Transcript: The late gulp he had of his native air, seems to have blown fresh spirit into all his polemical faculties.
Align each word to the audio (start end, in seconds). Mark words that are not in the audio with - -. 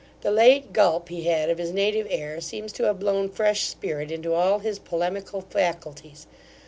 The 0.21 0.31
late 0.31 0.73
gulp 0.73 1.09
he 1.09 1.25
had 1.25 1.51
of 1.51 1.59
his 1.59 1.71
native 1.71 2.07
air, 2.09 2.41
seems 2.41 2.71
to 2.73 2.85
have 2.85 2.97
blown 2.99 3.29
fresh 3.29 3.65
spirit 3.67 4.09
into 4.09 4.33
all 4.33 4.57
his 4.57 4.79
polemical 4.79 5.41
faculties. 5.41 6.25